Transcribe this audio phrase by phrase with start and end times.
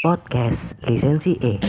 [0.00, 1.60] Podcast Lisensi E.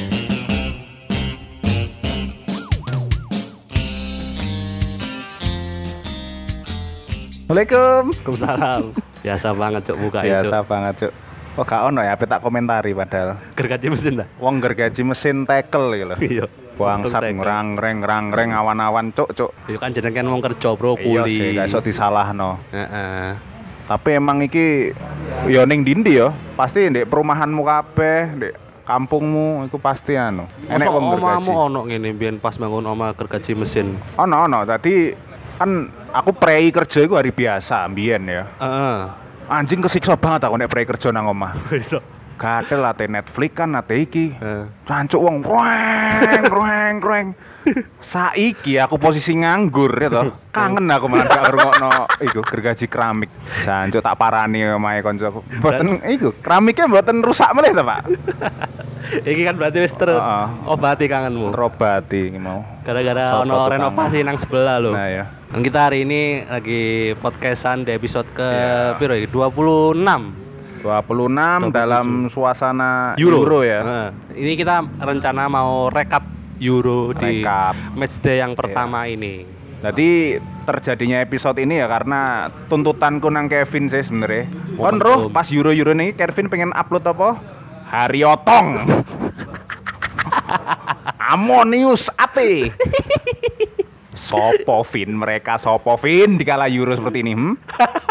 [6.72, 8.04] Assalamualaikum.
[8.16, 8.82] Waalaikumsalam.
[9.22, 10.70] Biasa banget cuk buka Biasa itu.
[10.72, 11.14] banget, Cuk.
[11.60, 13.36] Oh, gak ono ya, tak komentari padahal.
[13.60, 14.28] Gergaji mesin dah.
[14.40, 16.18] Wong gergaji mesin tekel gitu loh.
[16.18, 16.46] Iya.
[16.80, 19.52] Bangsat ngerang reng ngerang reng awan-awan cuk cuk.
[19.68, 21.36] Iya kan jeneng kan wong kerja bro Iya kuli.
[21.36, 22.58] sih, gak iso disalahno.
[22.72, 23.51] Heeh.
[23.92, 24.96] Tapi emang iki
[25.52, 28.54] yo ning dindi yo, pasti ndek perumahanmu kabeh, ndek
[28.88, 30.48] kampungmu iku pasti anu.
[30.72, 31.52] Enek wong gergaji.
[31.52, 34.00] omamu ono ngene biyen pas bangun oma gergaji mesin.
[34.16, 35.12] Ono ono, tadi
[35.60, 38.48] kan aku prei kerja iku hari biasa mbiyen ya.
[38.64, 39.00] Heeh.
[39.52, 41.52] Anjing kesiksa banget aku nek prei kerja nang omah.
[42.42, 42.50] Iso.
[42.50, 44.34] Gatel ate Netflix kan ate iki.
[44.34, 44.66] Heeh.
[44.90, 47.28] Cancuk wong roeng roeng roeng.
[48.02, 50.34] Saiki aku posisi nganggur ya toh.
[50.50, 51.90] Kangen aku malah gak ngrungokno
[52.26, 53.30] iku gergaji keramik.
[53.62, 55.46] Cancuk tak parani omahe koncoku.
[55.62, 58.02] Mboten iku, keramiknya mboten rusak meneh to, Pak.
[59.30, 60.10] Iki kan berarti wis ter
[60.66, 61.54] obati kangenmu.
[61.54, 62.66] Terobati mau.
[62.82, 64.98] Gara-gara ono renovasi nang sebelah lho.
[64.98, 65.24] Nah ya.
[65.52, 68.96] Kita hari ini lagi podcastan di episode ke Iya.
[68.98, 69.28] piro ya?
[70.82, 71.72] 26.
[71.72, 73.80] 26 dalam suasana Euro, Euro ya.
[73.82, 74.10] Heeh.
[74.42, 76.26] Ini kita rencana mau rekap
[76.62, 77.74] Euro di Rekap.
[77.98, 79.46] matchday yang pertama ini.
[79.82, 80.38] Jadi
[80.70, 84.46] terjadinya episode ini ya karena tuntutanku nang Kevin sih sebenarnya.
[84.78, 87.42] Oh, Kon roh pas Euro Euro nih Kevin pengen upload apa?
[87.90, 88.68] Hariotong.
[91.34, 92.70] Amonius ate.
[94.14, 97.34] Sopo Vin mereka Sopo Vin di kala Euro seperti ini.
[97.34, 97.58] Hmm?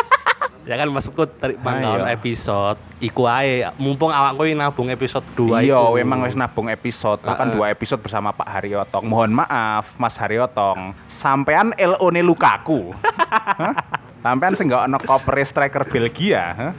[0.71, 2.15] Ya kan maksudku tarik iya.
[2.15, 7.59] episode iku ae mumpung awakku nabung episode 2 Iya, memang wis nabung episode, bahkan Heeh.
[7.59, 9.03] dua episode bersama Pak Haryotong.
[9.03, 10.95] Mohon maaf, Mas Haryotong.
[11.11, 12.95] Sampean LO ne Lukaku.
[14.23, 16.73] Sampean sing gak ono cover striker Belgia, hah?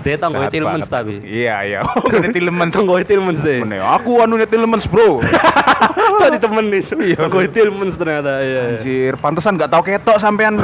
[0.00, 0.16] Dia
[0.48, 0.88] Tillmans banget.
[0.88, 1.14] tapi.
[1.20, 1.80] Iya, iya.
[1.84, 2.72] Ini Tillmans.
[2.72, 3.60] Tanggo Tillmans deh.
[4.00, 5.20] Aku anu ne Tillmans, Bro.
[6.24, 6.80] Jadi temen nih.
[6.88, 8.40] Iya, tanggo Tillmans ternyata.
[8.40, 8.46] Iya.
[8.48, 8.60] iya.
[8.80, 10.56] Anjir, pantesan gak tau ketok sampean.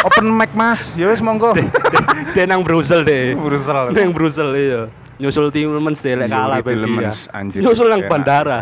[0.00, 0.94] Open mic, Mas.
[0.94, 1.54] Ya wis monggo.
[2.30, 3.34] Dia nang Brussel deh.
[3.34, 3.90] Brussel.
[3.90, 4.82] Nang Brussel iya.
[5.18, 6.86] Nyusul Tillmans deh lek kalah Belgia.
[6.86, 7.58] Tillmans, anjir.
[7.58, 8.58] Nyusul nang Enak, bandara.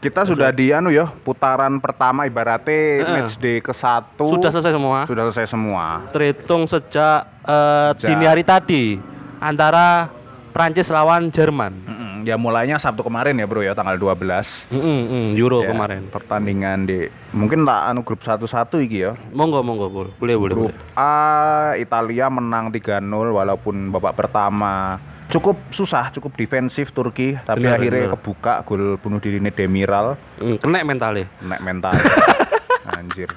[0.00, 5.04] Kita sudah di anu ya, putaran pertama ibaratnya match day ke satu Sudah selesai semua.
[5.04, 6.08] sudah selesai semua.
[6.08, 8.96] Terhitung sejak Sejak- dini hari tadi
[9.38, 10.08] antara
[10.50, 11.76] Prancis lawan Jerman.
[12.22, 16.06] Ya mulainya Sabtu kemarin ya bro ya tanggal 12 Mm, mm, mm, Euro Ya, kemarin.
[16.08, 19.12] Pertandingan di mungkin tak anu grup satu-satu iki ya.
[19.30, 20.54] Monggo monggo boleh boleh boleh.
[20.54, 20.96] Grup boleh.
[20.96, 21.12] A
[21.74, 23.00] Italia menang 3-0
[23.30, 24.98] walaupun babak pertama
[25.30, 28.14] cukup susah, cukup defensif Turki tapi Benar, akhirnya benar.
[28.18, 31.26] kebuka gol bunuh diri Demiral Mm, kena mentalnya.
[31.40, 31.94] nek mental.
[32.98, 33.30] Anjir.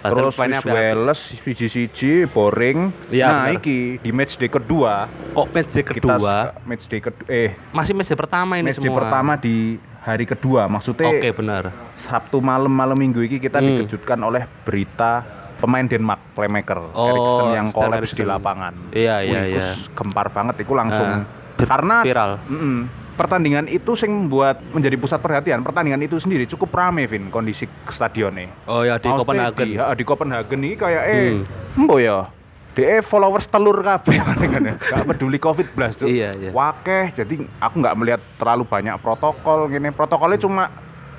[0.00, 0.60] Terus ya?
[0.64, 2.90] Wales siji-siji boring.
[3.08, 3.56] Iya, nah, benar.
[3.56, 6.34] iki di match day kedua Kok match day kita kedua?
[6.62, 8.98] match day kedua eh Masih match day pertama ini match day semua.
[8.98, 9.56] pertama di
[10.00, 11.70] hari kedua maksudnya Oke benar.
[11.96, 13.78] Sabtu malam malam minggu ini kita Hmm.
[13.78, 15.22] dikejutkan oleh berita
[15.56, 18.72] pemain Denmark playmaker Oh, Eriksen yang kolaps di lapangan.
[18.90, 19.76] Iya, iya, Wih, iya.
[19.92, 22.32] gempar banget itu langsung vir- karena viral.
[22.48, 22.78] Mm-mm.
[23.14, 25.62] Pertandingan itu sing membuat menjadi pusat perhatian.
[25.62, 28.50] Pertandingan itu sendiri cukup rame Vin kondisi stadionnya.
[28.66, 29.66] Oh ya di Maksudnya Copenhagen.
[29.66, 31.80] Di, ha, di Copenhagen ini kayak eh Hmm.
[31.86, 32.28] embo ya.
[32.70, 34.14] DE followers telur kabeh
[34.54, 36.06] kan Gak peduli Covid blas Cuk.
[36.06, 36.50] Iya, iya.
[36.54, 39.90] Wakeh, jadi aku nggak melihat terlalu banyak protokol gini.
[39.90, 40.70] Protokolnya cuma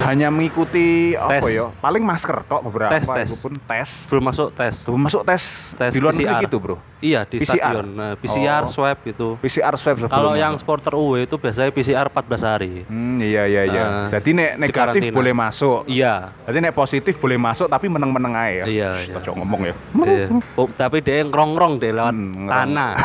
[0.03, 1.53] hanya mengikuti apa Tes.
[1.53, 1.69] ya?
[1.75, 3.29] Paling masker kok beberapa Tes, tes.
[3.35, 3.87] pun tes.
[4.07, 4.73] Belum masuk tes.
[4.77, 5.41] Sebelum masuk tes,
[5.73, 6.43] Tes di luar negeri PCR.
[6.43, 6.75] gitu, Bro.
[6.99, 7.55] Iya di PCR.
[7.73, 7.85] stadion.
[7.91, 8.69] Nah, PCR Oh.
[8.69, 9.27] swab gitu.
[9.37, 12.83] PCR swab sebelum Kalau yang supporter UE itu biasanya PCR 14 hari.
[12.83, 13.83] Hmm, iya iya iya.
[13.83, 15.85] Ah, Jadi nek negatif boleh masuk.
[15.85, 16.29] Iya.
[16.43, 18.65] Jadi nek positif boleh masuk tapi meneng-meneng aja ya.
[18.65, 19.13] Iya, Shh, iya.
[19.15, 19.73] Kocok ngomong ya.
[19.97, 20.27] Iya.
[20.53, 22.91] Oh, tapi dia ngerong-ngerong deh lewat Hmm, tanah.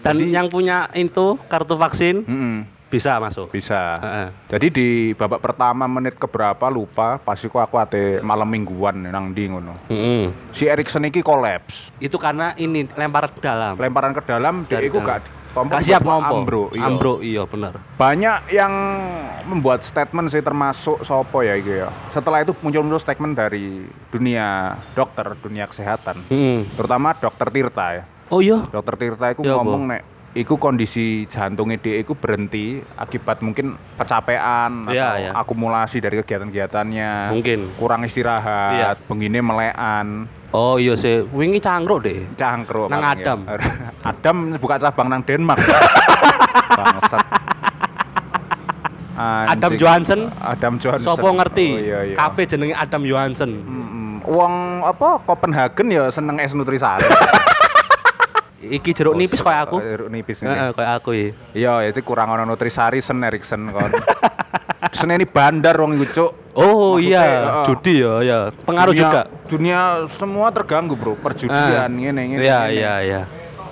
[0.00, 2.56] Dan Jadi- yang punya itu kartu vaksin Mm-mm,
[2.90, 3.48] bisa masuk.
[3.54, 3.96] bisa.
[4.02, 4.28] Heeh.
[4.50, 9.46] Jadi di babak pertama menit keberapa lupa, pas iku aku ate malam mingguan nang ndi
[9.46, 9.78] ngono.
[9.86, 10.52] Mm-mm.
[10.52, 11.94] Si Erikson iki kolaps.
[12.02, 13.78] Itu karena ini lempar ke dalam.
[13.78, 15.22] Lemparan ke dalam dia iku dalam.
[15.22, 16.46] gak Gak siap ngompo.
[16.46, 16.86] Ambro, iya.
[16.86, 17.82] Ambro, iya benar.
[17.98, 18.72] Banyak yang
[19.50, 21.90] membuat statement sih termasuk sopo ya iki ya.
[22.14, 23.82] Setelah itu muncul-muncul statement dari
[24.14, 26.22] dunia dokter, dunia kesehatan.
[26.30, 26.78] Mm.
[26.78, 28.04] Terutama dokter Tirta ya.
[28.30, 28.62] Oh iya.
[28.70, 34.86] Dokter Tirta iku Ya, ngomong nek iku kondisi jantungnya dia iku berhenti akibat mungkin kecapean
[34.86, 35.30] Iya, atau iya.
[35.34, 37.34] akumulasi dari kegiatan-kegiatannya.
[37.34, 37.74] Mungkin.
[37.74, 38.90] kurang istirahat, Iya.
[39.10, 42.26] bengine melekan, Oh iya sih, wingi cangkruk deh.
[42.34, 42.90] cangkruk.
[42.90, 43.14] Nang ya.
[43.14, 43.38] Adam.
[44.10, 45.62] Adam buka cabang nang Denmark.
[46.78, 47.22] Bangsat.
[49.20, 49.76] Adam.
[49.76, 50.32] Johansen.
[50.40, 51.04] Adam Johansen.
[51.04, 51.68] Sopo ngerti?
[51.70, 52.16] Oh, iya, iya.
[52.16, 53.62] Kafe jenenge Adam Johansen.
[53.62, 54.24] Mm-mm.
[54.24, 57.04] Wong apa Copenhagen ya seneng es nutrisari.
[58.62, 59.76] iki jeruk nipis kayak aku.
[59.80, 60.48] Jeruk nipis ini.
[60.48, 61.28] Heeh, kayak aku ya.
[61.52, 63.90] Iya, itu kurang ono nutrisari sen Erikson kon.
[64.90, 66.30] Sen ini bandar wong iku, Cuk.
[66.52, 68.38] Oh Maksudnya, iya, judi ya, ya.
[68.64, 69.20] Pengaruh Dunia- juga.
[69.46, 69.80] Dunia
[70.10, 71.14] semua terganggu, Bro.
[71.16, 72.40] Perjudian ngene ngene.
[72.42, 73.20] Iya, iya, iya.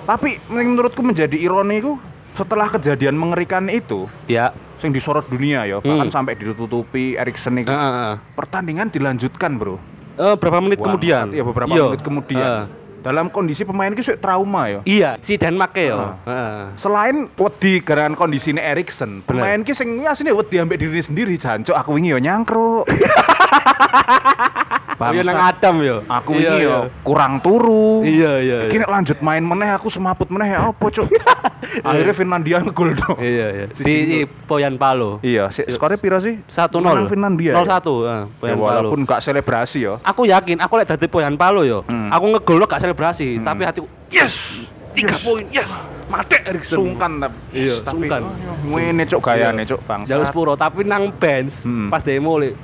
[0.05, 1.99] Tapi menurutku menjadi ironi ku
[2.33, 4.55] setelah kejadian mengerikan itu Ya.
[4.77, 6.13] sing disorot dunia ya, bahkan Hmm.
[6.13, 7.67] sampai ditutupi Erikson itu.
[7.67, 8.15] Heeh.
[8.33, 9.75] Pertandingan dilanjutkan, Bro.
[10.15, 11.25] Eh, berapa menit Wah, kemudian?
[11.31, 11.83] Iya, beberapa Iya.
[11.89, 12.47] menit kemudian.
[12.63, 12.63] Heeh.
[12.99, 14.79] Dalam kondisi pemain ki sik trauma ya.
[14.83, 16.19] Iya, si Denmark ya.
[16.27, 16.59] Heeh.
[16.75, 21.75] Selain wedi garangan kondisi ini Erikson, pemain ki sing asline wedi ambek diri sendiri jancuk
[21.75, 22.83] aku wingi yo nyangkruk.
[24.99, 25.31] Oh, iya Bangsat.
[25.31, 25.97] nang Adam ya.
[26.11, 26.59] Aku Iya, iya.
[26.61, 28.03] yo kurang turu.
[28.03, 28.57] Iya, iya.
[28.59, 28.67] iya.
[28.67, 31.07] Iki nek lanjut main meneh aku semaput meneh ya apa, Cuk?
[31.87, 33.15] Akhirnya Finlandia ngegol dong.
[33.17, 33.65] Iya, iya.
[33.71, 34.27] Si Di Jingo.
[34.45, 35.19] Poyan Palo.
[35.21, 36.43] Iya, si, Si- skornya piro sih?
[36.43, 36.83] 1-0.
[36.83, 37.51] Menang Finlandia.
[37.53, 37.57] ya?
[37.57, 37.63] 0-1,
[38.03, 38.65] heeh, Ya, Poyan Palo.
[38.65, 39.93] walaupun gak selebrasi ya.
[40.01, 41.83] Aku yakin, aku lek dadi Poyan Palo yo.
[41.85, 42.09] Hmm.
[42.09, 43.45] Aku ngegol gak selebrasi, Hmm.
[43.45, 44.67] tapi hatiku yes,
[44.99, 45.23] tiga Yes.
[45.23, 45.71] poin, yes.
[46.09, 46.77] Mate Erikson.
[46.81, 47.37] Sungkan tapi.
[47.53, 48.21] Iya, tapi sungkan.
[48.65, 49.69] Ngene cuk gayane Iya.
[49.69, 50.09] cuk bangsa.
[50.09, 51.87] Jalur sepuro, tapi nang bench Hmm.
[51.87, 52.57] pas demo le.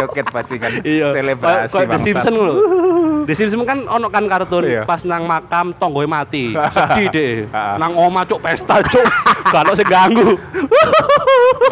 [0.00, 0.72] Joget bajingan.
[0.84, 1.06] Iya.
[1.12, 2.02] Selebrasi Kayak The bangsat.
[2.04, 2.54] Simpsons lho.
[3.22, 4.82] The Simpsons kan ono kan kartun Iya.
[4.82, 6.50] pas nang makam tonggoe mati.
[6.74, 7.32] Sedih deh.
[7.78, 9.06] Nang oma cuk pesta cuk.
[9.46, 10.34] Gak ono sing ganggu.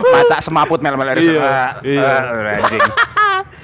[0.06, 1.34] Macak semaput mel-mel Erikson.
[1.36, 2.10] Iya, iya.
[2.22, 2.82] ah, Anjing.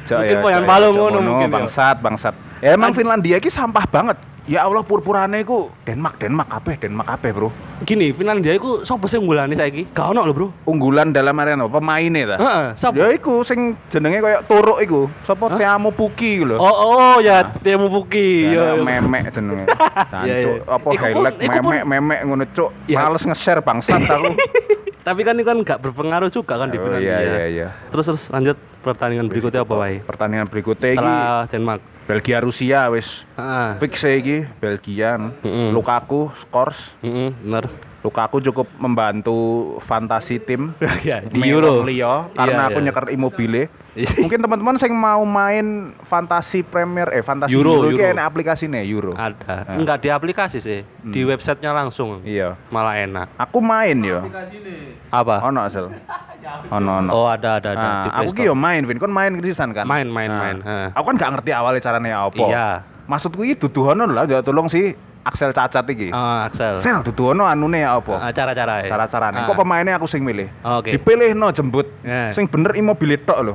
[0.06, 1.54] Cuk, Mungkin ya, Palo cuk, ngono mungkin ya.
[1.56, 2.34] bangsat bangsat.
[2.58, 4.14] Ya emang Finlandia ki sampah banget.
[4.46, 7.48] Ya Allah purpurane iku Denmark Denmark kabeh Denmark kabeh, Bro.
[7.82, 9.90] Gini, Finlandia iku sapa sing unggulane saiki?
[9.90, 10.46] Gak ono lho, Bro.
[10.64, 11.82] Unggulan dalam arena apa?
[11.82, 12.36] Pemaine ta?
[12.38, 12.94] Heeh, sapa?
[12.94, 15.00] Ya iku sing jenenge koyo turuk iku.
[15.22, 15.58] Sapa?
[15.58, 16.56] Teamu Puki iku lho.
[16.56, 18.54] Oh, oh ya, Temu Puki.
[18.54, 18.82] Ya, Ya, ya.
[19.02, 19.66] memek jenenge.
[20.14, 22.70] Cancuk, apa Iku pun- highlight iku pun- memek memek ngono cuk.
[22.86, 24.30] Males nge-share bangsat aku.
[25.06, 27.14] Tapi kan itu kan gak berpengaruh juga kan di Oh, Finlandia.
[27.14, 27.68] iya iya iya.
[27.88, 30.02] Terus terus lanjut pertandingan berikutnya apa, Pak?
[30.04, 31.80] Pertandingan berikutnya iki Setelah Denmark.
[32.06, 33.70] Belgia Rusia wis Heeh.
[33.78, 35.14] fix iki Belgia.
[35.18, 35.70] Mm-mm.
[35.70, 36.74] Lukaku scores.
[37.00, 37.70] Heeh, bener.
[38.06, 39.34] Lukaku cukup membantu
[39.82, 40.70] fantasi tim
[41.02, 41.82] ya, di Euro.
[41.82, 42.86] Leo karena Iya, aku iya.
[42.86, 43.62] nyeker Immobile.
[43.96, 45.66] Mungkin teman-teman yang mau main
[46.02, 48.06] fantasi Premier eh fantasi Euro, Euro, Euro.
[48.06, 49.12] enak aplikasinya Euro.
[49.12, 49.66] Ada.
[49.66, 49.74] Ah.
[49.74, 51.28] Enggak di aplikasi sih, di Hmm.
[51.28, 52.22] websitenya langsung.
[52.22, 52.54] Iya.
[52.68, 53.26] Malah enak.
[53.36, 54.22] Aku main yo.
[55.08, 55.42] Apa?
[55.42, 55.90] Ono asal.
[56.70, 57.10] Ono ono.
[57.10, 58.46] Oh, ada ada ada Nah, di aku ki Store.
[58.46, 58.96] yo main, Vin.
[58.96, 59.82] Kon main kritisan kan?
[59.82, 60.56] Main, main, Nah, main.
[60.94, 62.38] Aku kan gak ngerti awalnya caranya apa.
[62.38, 62.68] Iya.
[63.06, 64.94] Maksudku iki duduhono lah, ya tolong si
[65.26, 66.14] Axel cacat iki.
[66.14, 66.78] Oh, Axel.
[66.78, 68.14] Sel duduhono anune ya apa?
[68.14, 68.94] Ah, cara-cara ya.
[68.94, 69.42] Cara-carane.
[69.42, 69.50] Ah.
[69.50, 70.46] Kok pemainnya aku sing milih?
[70.62, 70.94] Oke.
[70.94, 71.90] Dipilih no jembut.
[72.06, 72.30] Eh.
[72.30, 73.54] Sing bener Immobile tok lho.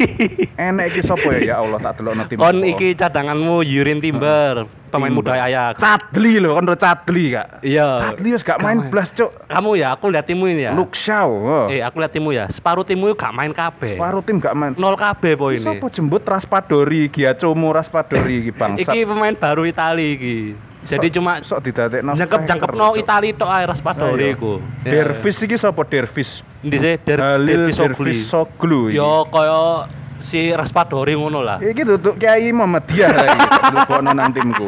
[0.70, 1.40] Enek iki sapa ya?
[1.42, 2.38] Ya Allah tak delokno tim.
[2.38, 5.34] Kon iki cadanganmu Yurin Timber, pemain Timber.
[5.34, 5.82] muda Ajax.
[5.82, 7.58] Cadli lho, kon Cadli gak?
[7.66, 7.88] Iya.
[7.98, 9.34] Cadli wis gak main blas, Cuk.
[9.50, 10.78] Kamu ya, aku lihat timmu ini ya.
[10.78, 11.26] Luke Shaw.
[11.26, 11.66] oh.
[11.74, 12.46] Eh, aku lihat timmu ya.
[12.54, 13.98] Separuh timmu gak main kabeh.
[13.98, 14.78] Paruh tim gak main.
[14.78, 15.66] Nol kabeh poin ini.
[15.66, 18.86] Sopo jembut Raspadori, Giacomo Raspadori iki bangsat.
[18.94, 20.69] Iki pemain baru Itali iki.
[20.80, 22.92] Jadi Sok- cuma sok didadekno jangkep jangkep no.
[22.94, 24.52] Itali tok ae Raspadori iku.
[24.82, 25.04] Ya.
[25.04, 26.40] Dervis iki sapa Dervis?
[26.60, 26.94] Endi sih?
[27.00, 28.96] Der Halil Dervis Soglu iki.
[28.96, 29.84] Yo koyo
[30.20, 31.58] si Raspadori ngono lah.
[31.58, 33.38] Iki duduk Kiai Muhammadiyah lagi.
[33.70, 34.66] Lebokno nang timku.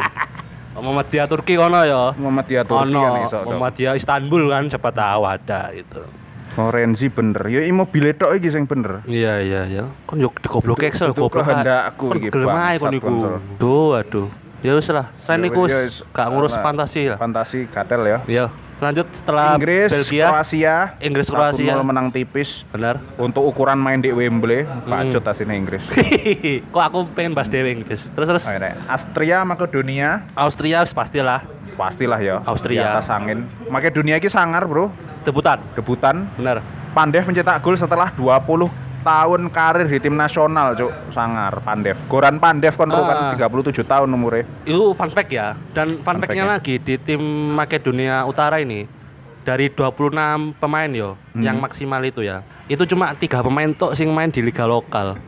[0.75, 2.13] Muhammadiyah Turki kono ya.
[2.13, 3.39] Muhammadiyah Turki Ono kan iso.
[3.45, 6.01] Muhammadiyah Istanbul kan siapa tahu ada itu.
[6.53, 7.41] Forensi bener.
[7.47, 9.01] Ya Immobile tok iki sing bener.
[9.07, 9.85] Iya iya iya.
[10.05, 11.45] Kon yo digoblok Itu- Excel itu goblok.
[11.45, 13.07] kehendakku Kon iki, gelem ae kon iku.
[13.09, 13.35] konsol.
[13.57, 14.29] Duh aduh.
[14.63, 15.11] Ya wis lah.
[15.21, 17.19] Selain Ya, iku wis ya gak ngurus fantasi lah.
[17.19, 18.19] Fantasi gatel ya.
[18.25, 18.47] Iya.
[18.79, 20.27] Lanjut setelah Inggris, Belgia.
[20.27, 20.77] Kroasia.
[20.99, 21.75] Inggris, 1-0 Kroasia.
[21.83, 22.67] menang tipis.
[22.69, 22.99] Benar.
[23.15, 24.87] Untuk ukuran main di Wembley, Hmm.
[24.87, 25.83] pacut asine Inggris.
[26.75, 28.07] Kok aku pengen bahas dewe Inggris.
[28.09, 28.75] Terus terus Oh, ini.
[28.87, 32.43] Austria, Makedonia, Austria pastilah pastilah ya.
[32.43, 32.75] Austria.
[32.77, 33.47] Di atas angin.
[33.67, 34.91] Makedonia iki sangar, Bro.
[35.23, 35.63] debutan.
[35.73, 36.27] Debutan.
[36.35, 36.59] Benar.
[36.91, 38.67] Pandev mencetak gol setelah 20
[39.03, 40.91] tahun karir di tim nasional, Cuk.
[41.11, 41.99] Sangar Pandev.
[42.07, 43.35] Goran Pandev kon ro kan Ah.
[43.37, 44.47] 37 tahun umurnya.
[44.63, 45.55] Itu fun fact ya.
[45.71, 46.57] Dan fun Fun fact-nya fact-nya.
[46.57, 47.21] lagi di tim
[47.53, 48.87] Makedonia Utara ini
[49.43, 51.43] dari 26 pemain yo Hmm.
[51.43, 52.41] yang maksimal itu ya.
[52.65, 55.19] Itu cuma tiga pemain tok sing main di liga lokal.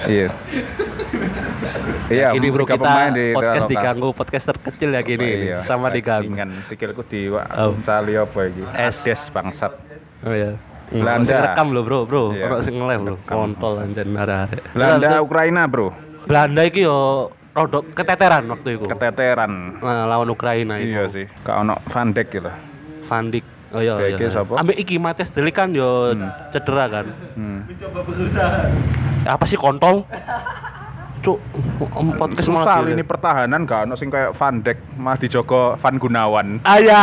[0.00, 0.30] Iya.
[2.08, 3.72] Iya, ini bro kita pemain di podcast lokal.
[3.74, 5.58] diganggu podcast terkecil ya gini Oh, iya.
[5.62, 6.32] sama diganggu.
[6.64, 7.74] Sikilku di Oh.
[7.82, 8.62] cali apa iki?
[8.72, 9.02] Es.
[9.28, 9.74] Bangsat.
[10.22, 10.54] Oh ya.
[10.88, 11.20] Belanda.
[11.20, 12.24] Ono sing rekam lho bro, bro.
[12.32, 12.44] Iya.
[12.48, 13.14] Ono sing nge-live lho.
[13.28, 14.60] Kontol anjen arek.
[14.72, 15.92] Belanda Ukraina, Bro.
[16.24, 18.86] Belanda iki yo rodok keteteran waktu itu.
[18.88, 19.82] Keteteran.
[19.82, 20.92] Nah, lawan Ukraina itu.
[20.94, 21.26] Iya sih.
[21.44, 22.50] Kak ono Van Dijk gitu.
[23.08, 23.44] Van Dijk.
[23.68, 24.32] Oh iya iya.
[24.32, 24.56] sapa?
[24.56, 26.32] Ambek iki Matias Delik kan yo Hmm.
[26.48, 27.06] cedera kan.
[27.36, 27.68] Hmm.
[29.28, 30.04] Apa sih kontol?
[31.18, 31.38] Cuk,
[32.14, 36.62] podcast Susah malah ini pertahanan gak ono sing kayak Van Dijk mah dijogo Van Gunawan.
[36.62, 37.02] Ayah,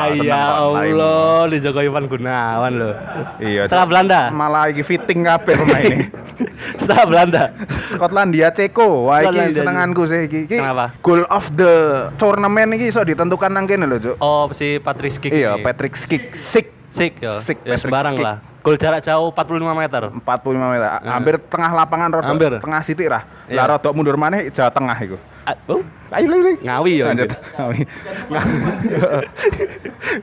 [0.00, 0.42] Ah, ya.
[0.64, 2.94] Allah, dijogo Ivan Gunawan loh.
[3.36, 3.68] Iya.
[3.68, 3.86] Setelah.
[3.88, 6.06] Belanda, Malah iki fitting kabeh pemain ini.
[6.80, 7.42] setelah Belanda.
[7.88, 9.08] Skotlandia Ceko.
[9.08, 10.48] Wah iki senenganku sih iki.
[10.48, 10.96] Iki Kenapa?
[11.04, 11.74] Goal of the
[12.16, 14.16] tournament iki iso ditentukan nang kene lho, Cuk.
[14.18, 15.32] Oh, si Patrick Schick.
[15.32, 15.64] Iya, ini.
[15.64, 16.32] Patrick Schick.
[16.32, 17.36] Sik Sik ya.
[17.38, 18.36] Sik, ya sembarang lah.
[18.68, 20.02] Gol jarak jauh 45 meter.
[20.12, 20.88] 45 meter.
[20.92, 21.00] Ah.
[21.16, 22.28] Hampir tengah lapangan rodok.
[22.28, 22.52] Hampir.
[22.60, 23.24] Tengah sitik lah.
[23.48, 23.64] Iya.
[23.64, 25.16] Lah rodok mundur maneh Jawa Tengah iku.
[25.48, 25.80] Ah, Oh,
[26.12, 26.60] Ayo lho.
[26.60, 27.04] ngawi ya.
[27.08, 27.32] Lanjut.
[27.56, 27.80] Ngawi.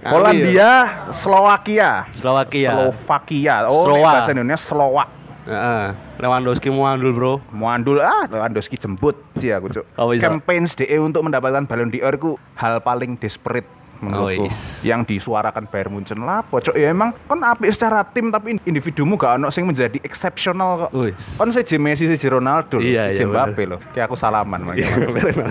[0.05, 0.69] Polandia,
[1.09, 2.05] Slovakia.
[2.13, 2.69] Slovakia.
[2.93, 3.53] Slovakia.
[3.65, 4.21] Oh, Slova.
[4.21, 5.09] bahasa Indonesia Slovak.
[5.49, 5.85] Heeh.
[6.21, 7.33] Lewandowski muandul, Bro.
[7.53, 9.85] Muandul ah Lewandowski jembut sih aku cuk.
[9.97, 10.13] Oh.
[10.13, 13.65] Campaigns DE untuk mendapatkan Ballon d'Or ku hal paling desperate
[14.01, 14.45] menurutku.
[14.45, 14.55] Oh, is.
[14.83, 19.39] yang disuarakan Bayern Munchen lah pocok ya emang kan apik secara tim tapi individumu gak
[19.39, 20.91] ono sing menjadi exceptional kok.
[20.95, 21.15] Wis.
[21.39, 24.87] kan si Messi si Ronaldo Iya, si iya, Mbappe loh kayak aku salaman Iya,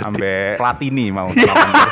[0.00, 1.28] sampai Platini mau.
[1.32, 1.74] Salaman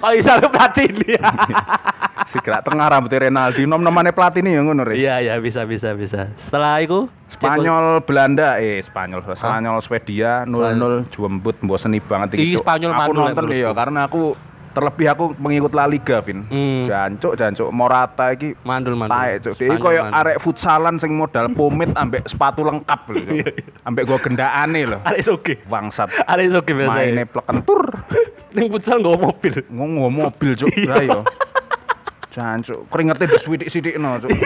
[0.00, 1.12] Kok bisa lu Platini?
[2.30, 4.86] si gerak tengah rambutnya Renaldi nom nomane Platini ya ngono.
[4.86, 6.30] Iya, iya bisa bisa bisa.
[6.36, 12.62] Setelah itu Spanyol Belanda eh Spanyol Spanyol Swedia 0-0 jembut mboseni banget Cuk.
[12.62, 14.38] Spanyol aku nonton iya karena aku
[14.70, 16.86] terlebih aku mengikut La Liga Vin Hmm.
[16.86, 19.10] jancuk jancuk Morata iki mandul mandul.
[19.10, 23.82] taek cuk Spanyol koyo arek futsalan sing modal pomit ambek sepatu lengkap lho Iya, Cuk.
[23.82, 25.54] ambek gua gendakane lho Arek soge.
[25.66, 26.94] bangsat Arek soge biasa.
[26.94, 27.82] maine plekentur
[28.54, 29.54] Ning futsal nggawa mobil.
[29.66, 30.86] ngomong mobil cuk Iya.
[30.88, 31.20] lah yo
[32.30, 34.30] jancuk keringetnya disuwidik-sidik no cuk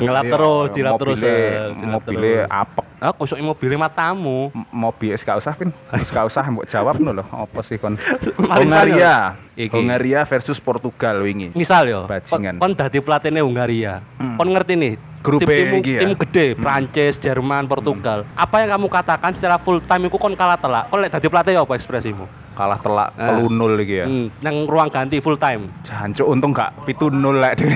[0.00, 1.16] Ngelap terus, dilap terus.
[1.16, 4.52] mobilnya- eh, mobilnya apek Ah, kok sok mobilnya matamu.
[4.68, 5.56] Mobil gak usah
[5.94, 7.96] wis gak usah mbok jawab no lho apa sih kon
[8.58, 9.40] Hungaria.
[9.66, 12.56] Hungaria versus Portugal wingi Misal yo, Bajingan.
[12.56, 14.04] kon, dadi pelatihnya Hungaria.
[14.16, 14.36] Hmm.
[14.36, 16.00] Kon ngerti nih, Grup tim-tim iki ya?
[16.02, 16.60] tim gede, Hmm.
[16.60, 18.24] Prancis, Jerman, Portugal.
[18.34, 20.88] Apa yang kamu katakan secara full time iku kon kalah telak.
[20.88, 22.24] Kon lek dadi pelatih ya apa ekspresimu?
[22.60, 23.32] Kalah telak Ah.
[23.32, 25.72] telu nol iki ya Hmm, nang ruang ganti full time.
[25.80, 27.72] jancuk untung gak pitu nol lek dhewe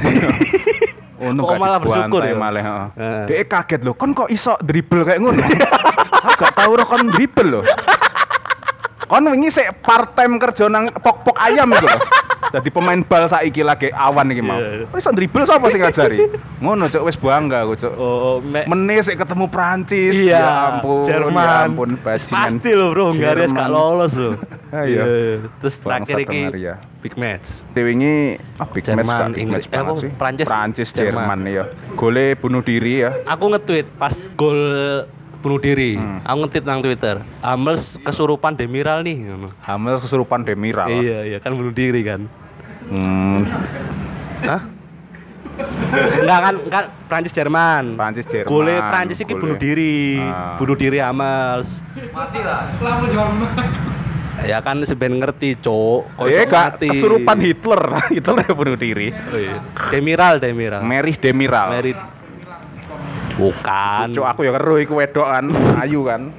[1.25, 2.37] untung Kok malah bersyukur ya?
[2.37, 3.25] malah heeh Heeh.
[3.27, 5.41] Dek kaget lho kon kok iso dribble kayak ngono
[6.41, 7.61] gak tau ro kon dribble lho
[9.09, 11.99] kon wingi sik part time kerja nang pok-pok ayam iku lho
[12.55, 14.55] Dadi pemain bal saiki lagi awan iki mau.
[14.63, 14.87] Iya.
[14.95, 16.23] Wis dribble sapa sing ngajari?
[16.63, 17.95] Ngono cuk wis bangga aku cuk.
[17.99, 20.15] Oh, me Meneh sik ketemu Prancis.
[20.15, 21.03] Iya, ya ampun.
[21.03, 21.35] Jerman.
[21.35, 22.63] Ya ampun bajingan.
[22.63, 24.39] Pasti loh bro, Hungaria gak lolos loh.
[24.75, 25.07] Ah, iya.
[25.63, 26.51] Terus terakhir iki
[26.99, 27.47] big match.
[27.79, 29.65] Dewengi ah big Jerman, match gak big Inggris.
[29.67, 30.11] match Eh, banget sih.
[30.19, 31.15] Prancis, Prancis Jerman.
[31.15, 31.65] Jerman ya.
[31.95, 33.15] Gole bunuh diri ya.
[33.23, 34.59] Aku nge-tweet pas gol
[35.45, 36.01] bunuh diri.
[36.01, 36.25] Hmm.
[36.25, 37.21] Aku nge-tweet nang Twitter.
[37.45, 39.29] Amels kesurupan Demiral nih.
[39.61, 40.89] Hamil kesurupan Demiral.
[40.89, 42.25] Iya, iya kan bunuh diri kan.
[42.89, 43.45] Hmm.
[44.41, 44.63] Hah?
[45.95, 47.95] Enggak kan, kan Prancis Jerman.
[48.01, 48.49] Prancis Jerman.
[48.49, 49.43] Gole Prancis iki Gole.
[49.45, 50.19] bunuh diri.
[50.19, 50.57] Ah.
[50.57, 51.69] Bunuh diri Amels.
[54.49, 56.19] Ya kan seben ngerti, Cok.
[56.19, 56.89] Kok gak mati?
[56.91, 57.83] kesurupan Hitler.
[58.17, 59.09] Hitler ya bunuh diri.
[59.13, 59.63] Oh, iya.
[59.93, 60.83] Demiral, Demiral.
[60.83, 61.69] Merih Demiral.
[61.71, 61.99] Merit.
[63.35, 64.15] Bukan.
[64.15, 65.47] Cuk aku ya keruh iku wedok kan,
[65.83, 66.31] ayu kan.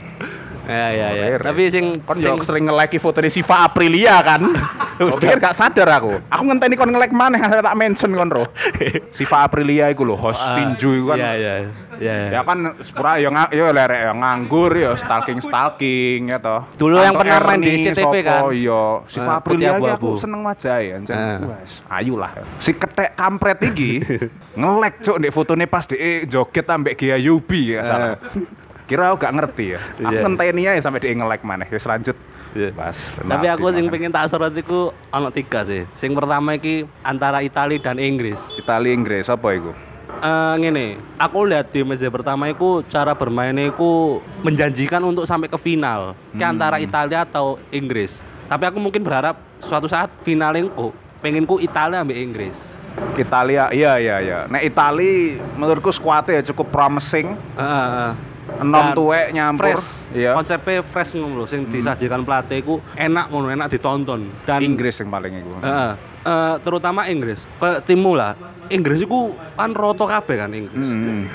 [0.66, 1.26] Ya ya ya.
[1.38, 4.42] Tapi sing Kon sing yo sering nge-like foto di Siva Aprilia kan.
[5.20, 6.18] Pikir gak sadar aku.
[6.32, 8.44] Aku ngenteni kon nge-like maneh kan tak mention kon ro.
[9.18, 11.18] Siva Aprilia iku lho, host Ah, tinju iku kan.
[11.20, 11.54] Iya iya.
[11.96, 12.16] Iya.
[12.32, 16.64] Ya kan sepura ya nga, ya lerek ya nganggur ya stalking stalking ya toh.
[16.76, 18.42] Dulu yang pernah main di sopo, kan?
[18.52, 21.16] Iya, si Ah, Aprilia aku seneng wajahe anjen.
[21.16, 21.40] Ah.
[21.56, 22.32] Wes, ayu lah.
[22.60, 24.00] Si ketek kampret iki
[24.60, 28.16] nge-like cuk ndek fotone pas dhek joget ambek Gia Yubi ya salah.
[28.86, 29.82] Kira aku gak ngerti ya.
[29.82, 30.12] Aku Ah.
[30.12, 30.22] Iya.
[30.22, 31.68] ngenteni aja sampai dia nge-like maneh.
[31.68, 32.14] Wis lanjut.
[32.54, 32.72] Iya.
[32.72, 32.96] Pas.
[33.18, 35.84] Tapi aku sing pengen pengen tak sorot iku ana tiga sih.
[35.94, 38.40] Sing pertama iki antara Italia dan Inggris.
[38.56, 39.74] Italia Inggris apa iku?
[40.16, 45.58] Eh ngene, aku lihat di meja pertama iku cara bermainnya iku menjanjikan untuk sampai ke
[45.58, 46.16] final.
[46.32, 46.56] Ke Hmm.
[46.56, 48.22] antara Italia atau Inggris.
[48.46, 52.56] Tapi aku mungkin berharap suatu saat finalnya ku penginku Italia ambil Inggris.
[53.14, 54.40] Italia, iya iya iya.
[54.48, 57.36] Nek Italia menurutku skuadnya ya cukup promising.
[57.58, 58.14] Heeh, heeh.
[58.56, 59.74] Enom Dan tuwek nyampur.
[59.74, 60.32] fresh Iya.
[60.34, 61.72] konsepnya fresh ngono lho sing Hmm.
[61.72, 65.52] disajikan pelatih iku enak ngono enak ditonton dan Inggris yang paling iku.
[65.60, 65.92] Heeh.
[66.24, 68.34] Eh, terutama Inggris ke timmu lah
[68.68, 71.30] Inggris iku kan roto kabeh kan Inggris Hmm.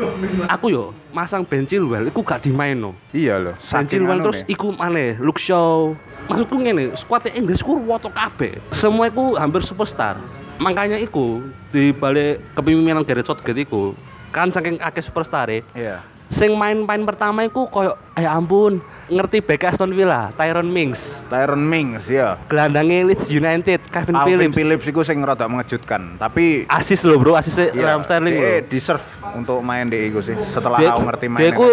[0.47, 3.55] aku yo masang Ben Chilwell iku gak dimaino Iya loh.
[3.57, 4.51] Ben Chilwell anu terus nih.
[4.51, 5.95] iku maneh Luke Shaw
[6.27, 10.19] maksudku ngene skuadnya Inggris ku roto kabeh semua iku hampir superstar
[10.59, 11.39] makanya iku
[11.71, 13.95] di balik kepemimpinan Gareth Southgate iku
[14.31, 16.03] kan saking akeh superstar Iya.
[16.31, 22.07] Sing main-main pertama iku koyo eh ampun ngerti bek Aston Villa Tyrone Mings Tyron Mings
[22.07, 22.39] ya.
[22.47, 27.35] gelandangnya Leeds United Kevin Alvin Phillips Phillips iku sing rada mengejutkan, tapi asis loh bro
[27.35, 30.39] asisnya Iya, Raheem Sterling dia loh deserve untuk main di iku sih.
[30.49, 31.67] Setelah Dia- aku ngerti main dia ku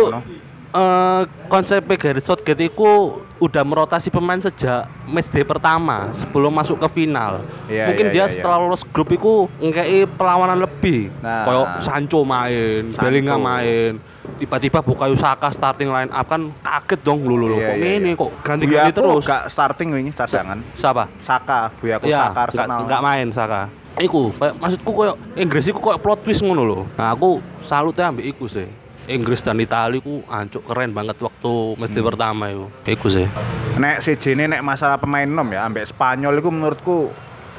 [0.68, 2.90] eh, konsepnya Gareth Southgate itu
[3.38, 7.46] udah merotasi pemain sejak match day pertama sebelum masuk ke final.
[7.70, 11.14] Iya, Mungkin iya, dia iya, setelah lolos grup itu ngekei perlawanan lebih.
[11.22, 11.46] Nah.
[11.46, 13.02] Kayak Sancho main, Sancho.
[13.06, 13.94] Bellingham main.
[14.38, 17.58] Tiba-tiba Bukayo Saka starting line up kan kaget dong lu lu.
[17.58, 18.20] Iya, kok iya, ini iya.
[18.20, 19.24] kok ganti-ganti terus.
[19.26, 20.60] Gak starting wingi cadangan.
[20.74, 21.04] Siapa?
[21.20, 22.80] Saka, Buyaku Iya, Saka nggak Arsenal.
[22.86, 23.62] nggak main Saka.
[23.98, 26.80] Iku, kayak, maksudku koyo Inggris iku koyo plot twist ngono lho.
[26.96, 28.70] Nah, aku salute ambek iku sih.
[29.08, 32.08] Inggris dan Italia ku ancuk keren banget waktu mesti Hmm.
[32.08, 32.68] pertama itu.
[32.86, 33.26] Iku sih.
[33.74, 36.98] Nek si Jene nek masalah pemain nom ya, ambek Spanyol iku menurutku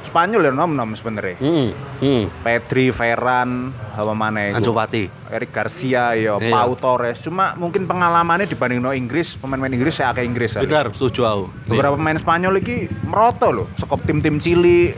[0.01, 1.37] Spanyol ya nom-nom sebenarnya.
[1.37, 1.69] Heeh.
[1.99, 2.23] Heeh.
[2.39, 4.71] Pedri, Ferran, apa mana iku?
[4.71, 5.05] Fati.
[5.29, 6.49] Eric Garcia, ya, Iya.
[6.49, 7.19] Pau Torres.
[7.19, 10.55] Cuma mungkin pengalamannya dibanding no Inggris, pemain-pemain Inggris saya ke Inggris.
[10.55, 10.61] ya.
[10.61, 11.45] Benar, setuju aku.
[11.67, 14.97] Beberapa pemain Spanyol iki meroto loh, sekop tim-tim cilik,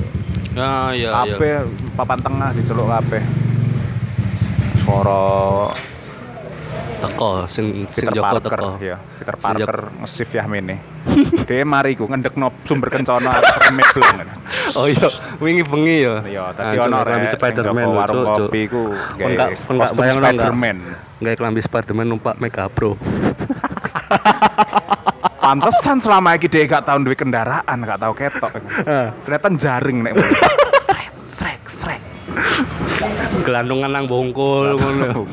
[0.52, 1.10] Ya, ya, ya.
[1.34, 3.24] kabeh papan tengah diceluk kabeh.
[4.78, 5.61] Skoro
[7.02, 8.70] Teko sing sing Peter Joko Parker, teko.
[8.78, 8.98] ya.
[9.18, 10.76] Peter Parker ngesif ya mene.
[11.44, 14.22] Dia mari ku ngendekno sumber kencana remit blang.
[14.78, 16.16] Oh iya, wingi bengi ya.
[16.22, 20.26] Iya, tadi ono rek Spiderman warung kopi ku Kon nggak- kon nggak kostum bayangno?
[20.30, 20.78] Spiderman.
[21.18, 22.94] Nggak klambi Spiderman numpak Mega Pro.
[25.42, 28.62] Pantesan selama iki dia gak tau duwe kendaraan, gak tau ketok.
[29.26, 30.14] Ternyata jaring nek.
[30.86, 32.02] Srek, srek, srek.
[33.42, 35.26] Gelandungan nang bongkol ngono.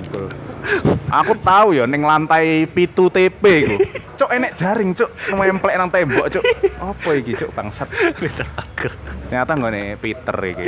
[1.08, 3.76] Aku tahu ya ning lantai pitu TP iku.
[4.18, 6.42] Cuk enek jaring, cuk, nemplek nang tembok, cuk.
[6.76, 7.86] Apa iki, cuk, bangsat.
[8.18, 8.92] Peter Parker.
[9.30, 10.66] Ternyata nggone Peter iki.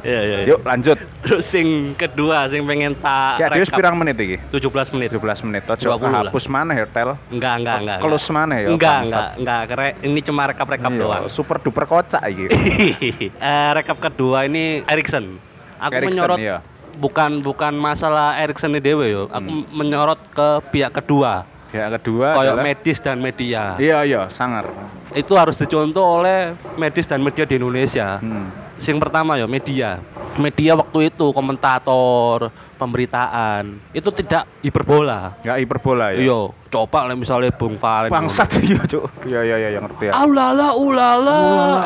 [0.00, 0.38] Iya, iya.
[0.46, 0.48] iya.
[0.48, 0.98] Yuk lanjut.
[1.26, 3.76] Terus sing kedua sing pengen tak Ya rekap.
[3.76, 4.36] pirang menit iki?
[4.54, 5.08] 17 menit.
[5.12, 5.62] 17 menit.
[5.66, 5.98] 20 lah.
[5.98, 7.10] kehapus mana ya, Tel?
[7.28, 7.98] Enggak, enggak, enggak.
[8.00, 8.68] Close mana ya?
[8.70, 9.62] Enggak, enggak, enggak.
[9.68, 11.22] Kere, ini cuma rekap-rekap Iya, doang.
[11.28, 12.46] Super duper kocak iki.
[13.50, 15.36] eh, rekap kedua ini Erikson.
[15.82, 16.56] Aku Erikson, menyorot iya.
[16.96, 19.22] Bukan bukan masalah Erikson dewe yo.
[19.28, 19.64] Aku Hmm.
[19.70, 23.74] menyorot ke pihak kedua, Ya kedua kayak adalah medis dan media.
[23.76, 24.70] Iya iya, sangar.
[25.10, 28.22] Itu harus dicontoh oleh medis dan media di Indonesia.
[28.22, 28.50] Hmm.
[28.78, 29.98] Yang pertama ya media.
[30.34, 35.38] Media waktu itu komentator, pemberitaan itu tidak hiperbola.
[35.42, 36.18] Enggak hiperbola ya.
[36.26, 38.10] Iya, coba lah misalnya Bung Valen.
[38.10, 39.10] Bangsat iya, Cuk.
[39.26, 40.12] Iya iya iya yang ngerti ya.
[40.22, 41.38] Ulala, Ulala,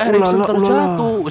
[0.05, 1.29] Erikson terjatuh.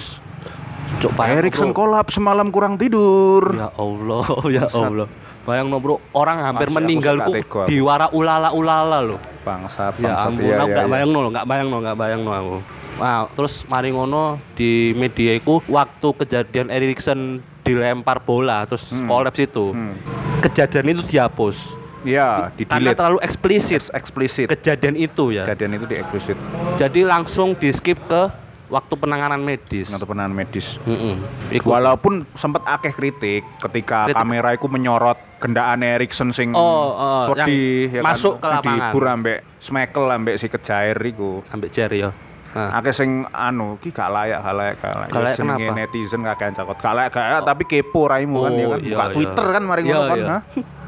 [1.14, 3.54] Bayang, Erikson kolap semalam kurang tidur.
[3.54, 4.82] Ya Allah, ya Bangsat.
[4.84, 5.08] Allah.
[5.44, 7.16] Bayang no bro, orang hampir Masih meninggal
[7.48, 9.20] ku di wara ulala ulala loh.
[9.42, 10.28] Bangsat, Ya bangsat.
[10.28, 10.92] ampun, Iya, aku iya, gak iya.
[10.92, 12.56] bayang no, gak bayang no, gak bayang no aku.
[12.98, 17.20] Wow, terus mari ngono di media iku waktu kejadian Erikson
[17.62, 19.06] dilempar bola terus Hmm.
[19.06, 19.72] kolaps itu.
[19.72, 19.94] Hmm.
[20.42, 21.78] Kejadian itu dihapus.
[22.04, 24.48] Iya, di Karena terlalu eksplisit eksplisit.
[24.50, 25.44] kejadian itu ya.
[25.46, 26.38] Kejadian itu di eksplisit.
[26.76, 28.28] Jadi langsung di skip ke
[28.68, 29.88] waktu penanganan medis.
[29.88, 30.76] Untuk penanganan medis.
[30.84, 31.16] Heeh.
[31.52, 34.18] Iku Walaupun sempat akeh kritik ketika Kritik.
[34.18, 38.68] kamera iku menyorot kendaan Erikson sing Oh, oh, sedih, yang masuk ke Sing lapangan.
[38.84, 41.42] dihibur ambek Smekel ambek si kejair iku.
[41.48, 42.12] ambek Jerry ya.
[42.48, 45.10] Nah, Akeh sing anu ki gak layak, gak layak, gak layak.
[45.10, 45.78] Gak layak Ya, jenenge kenapa?
[45.78, 46.78] netizen kakek cakot.
[46.80, 48.80] Gak layak, gak layak, tapi kepo raimu kan ya Oh, kan.
[48.80, 49.14] iya, Buka iya.
[49.14, 50.18] Twitter kan mari Iya, ngono kan.
[50.18, 50.28] iya.
[50.28, 50.38] ha?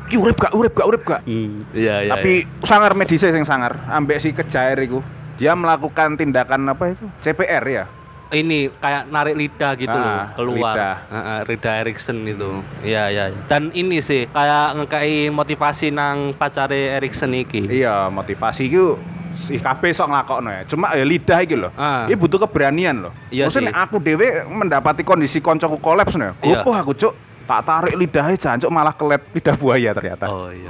[0.04, 1.22] Ki urip gak, urip gak, urip gak.
[1.22, 2.12] hmm, iya iya.
[2.12, 2.32] Tapi
[2.64, 5.06] sangar medisnya sing sangar ambek si kejair iku.
[5.40, 7.06] Dia melakukan tindakan apa itu?
[7.22, 7.86] CPR ya.
[8.30, 10.96] ini kayak narik lidah gitu Ah, loh keluar lidah.
[11.10, 17.34] Heeh, lidah Erikson itu iya iya dan ini sih kayak ngekai motivasi nang pacare Erikson
[17.34, 19.02] iki Iya, motivasi iku
[19.34, 20.62] si KB sok nglakokno ya.
[20.64, 21.74] Cuma ya lidah iki lho.
[21.74, 22.06] Ah.
[22.06, 23.14] Ini butuh keberanian loh.
[23.30, 26.30] Iya Maksudnya aku dhewe mendapati kondisi koncoku kolaps nih.
[26.40, 26.62] Iya.
[26.62, 27.14] Gopoh aku cuk.
[27.50, 30.30] Tak tarik lidahnya jancuk malah kelet lidah buaya ternyata.
[30.30, 30.70] oh iya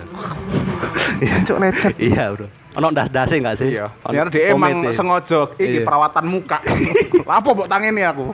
[1.19, 1.93] Iya cuk lecet.
[1.97, 3.85] iya bro ono das dase nggak sih Iya.
[3.99, 5.83] Ternyata dia emang sengaja iki Iya.
[5.83, 6.57] perawatan muka.
[7.27, 8.29] Apa mbok tangeni aku?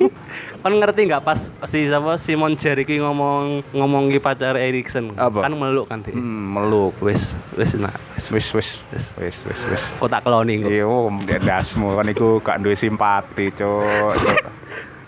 [0.64, 5.44] kan ngerti nggak pas si siapa Simon Jerry ki ngomong ngomong ki pacar Erikson Apa?
[5.44, 6.96] kan meluk kan dia Hmm, meluk.
[6.98, 7.34] wes
[7.76, 9.04] nah wes Wis wis Wis.
[9.14, 9.82] wis wis wis.
[9.94, 14.10] kok tak keloni kok Iya, dasmu kan iku gak duwe simpati, cuk.
[14.10, 14.38] Cuk.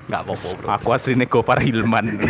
[0.07, 2.05] nggak apa-apa bro Aku asline Gofar Hilman.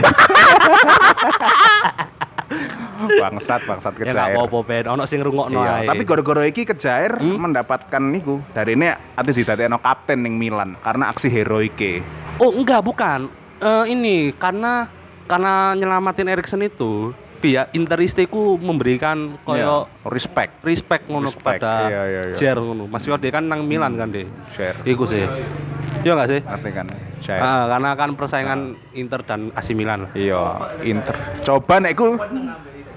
[3.20, 4.34] bangsat, bangsat ya kejair.
[4.36, 7.38] apa-apa Ben ono sing rungokno Iya, ae tapi gara-gara iki kejair Hmm?
[7.38, 8.40] mendapatkan niku.
[8.52, 12.00] Dari ini ati didadekno kapten ning Milan karena aksi heroike.
[12.40, 14.84] Oh enggak bukan Eh, ini karena
[15.24, 22.02] karena nyelamatin Erikson itu pihak Interiste ku memberikan koyo Iya, respect, respect ngono kepada iya,
[22.04, 22.34] iya, iya.
[22.34, 22.84] Jer ngono.
[22.86, 24.24] Mas dia kan nang Milan kan deh.
[24.50, 24.76] share.
[24.82, 25.22] Iku sih.
[26.00, 26.40] Iya enggak sih?
[26.40, 26.86] Ngerti kan?
[27.20, 27.40] Share.
[27.40, 28.60] Ah, karena kan persaingan
[28.92, 30.08] Inter dan AC Milan.
[30.12, 30.42] Iya,
[30.82, 31.14] Inter.
[31.42, 32.16] Coba nek ku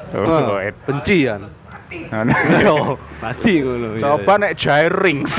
[0.10, 1.45] Oh, Eh, benci kan.
[1.89, 2.21] Nah,
[2.62, 3.93] Yo, mati ngono.
[3.93, 5.34] iya, Coba nek Jair Rings.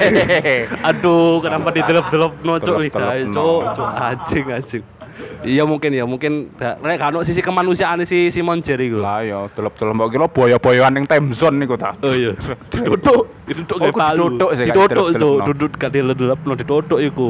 [0.00, 0.70] iya.
[0.90, 3.32] Aduh, kenapa didelep-delep no cuk Delep-delep, lidah, no.
[3.32, 4.84] cuk, cuk anjing anjing.
[5.42, 8.98] Iya mungkin ya, mungkin nek kan sisi kemanusiaan si Simon Jerry gue.
[8.98, 11.92] Lah ya, delep-delep mbok kira boyo-boyoan ning time zone niku ta.
[12.00, 12.32] Oh iya,
[13.04, 13.28] Oh,
[13.76, 14.24] kayak ku palu.
[14.32, 14.88] diduduk sih, gak cuk,
[15.20, 15.44] no.
[15.44, 17.28] duduk gak didelep no diduduk iku.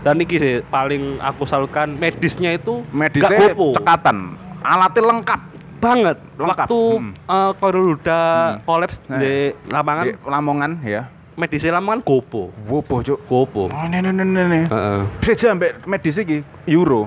[0.00, 3.72] Dan iki sih paling aku salutkan medisnya itu Medisnya gak gopo.
[3.74, 4.36] cekatan.
[4.60, 5.40] Alatnya lengkap.
[5.74, 6.16] banget.
[6.36, 6.64] Lengkap.
[6.64, 7.12] Waktu Hmm.
[7.12, 8.60] eh kalau udah Hmm.
[8.64, 9.20] kolaps Nah.
[9.20, 9.34] di
[9.68, 11.02] lapangan, Di Lamongan ya.
[11.34, 12.48] medisnya lapangan gopo.
[12.64, 13.20] Wopo, Cuk.
[13.24, 13.68] Gopo.
[13.68, 14.60] Oh, ini ini ini.
[14.64, 15.00] Heeh.
[15.20, 17.04] Bisa ambek medis iki euro.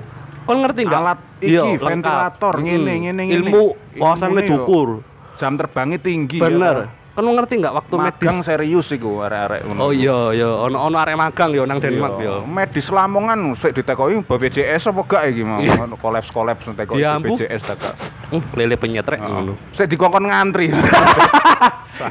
[0.48, 0.96] Kon ngerti nggak?
[0.98, 1.84] Alat Iya, iki, lengkap.
[1.84, 2.64] ventilator, Mm.
[2.64, 3.34] ngene, ngene, ngene.
[3.36, 4.48] Ilmu Ilmune yo.
[4.56, 4.88] dukur.
[5.36, 6.40] Jam terbangnya tinggi.
[6.40, 6.76] Bener.
[6.80, 6.86] ya.
[7.18, 8.46] Kon ngerti nggak waktu Magang medis?
[8.46, 9.78] serius iku arek-arek ngono.
[9.82, 12.30] Oh iya iya, ono ono arek magang yo nang Denmark Iya.
[12.30, 12.34] yo.
[12.46, 15.82] Medis Lamongan sik ditekoki BPJS apa gak iki mau Iya.
[15.98, 17.34] kolaps-kolaps tekoki Dia ampuh.
[17.34, 17.94] BPJS ta gak.
[18.30, 19.58] Hmm, lele penyetrek ngono.
[19.74, 20.70] Sik dikongkon ngantri.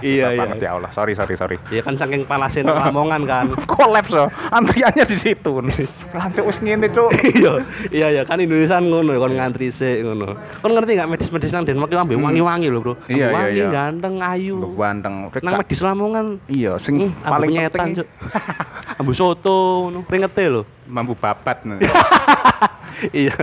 [0.03, 0.51] Iya, iya.
[0.59, 0.91] ya Allah.
[0.91, 1.55] Sorry sorry sorry.
[1.71, 3.45] Ya kan saking nang Lamongan kan.
[3.71, 4.27] Kolaps so.
[4.51, 5.63] Antriannya di situ.
[6.11, 7.07] Lantai wis ngene, Cuk.
[7.23, 10.35] iya, iya iya kan Indonesia ngono kon ngantri sik ngono.
[10.59, 12.25] Kon ngerti nggak medis-medis nang Denmark itu ambil Hmm.
[12.27, 12.93] wangi-wangi lho, Bro.
[13.07, 13.67] Iya, iya, wangi, iya.
[13.71, 14.55] ganteng, ayu.
[14.97, 15.45] Ganteng.
[15.45, 17.53] Nang medis Lamongan Iya, sing Hmm, paling
[17.93, 18.07] Cuk.
[18.99, 20.61] Ambu soto ngono, ringete lho.
[20.85, 21.61] mampu babat.
[23.13, 23.35] iya.